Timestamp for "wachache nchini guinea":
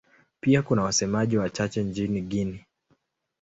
1.37-2.65